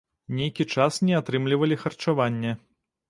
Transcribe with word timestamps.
Нейкі 0.37 0.65
час 0.75 0.97
не 1.09 1.13
атрымлівалі 1.19 1.77
харчаванне. 1.83 2.59